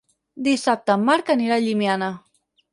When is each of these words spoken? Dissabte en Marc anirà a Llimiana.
Dissabte 0.47 0.95
en 0.95 1.05
Marc 1.11 1.31
anirà 1.37 1.61
a 1.61 1.65
Llimiana. 1.69 2.11